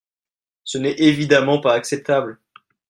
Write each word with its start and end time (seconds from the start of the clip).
Ce 0.63 0.79
n’est 0.79 0.95
évidemment 0.95 1.61
pas 1.61 1.75
acceptable. 1.75 2.39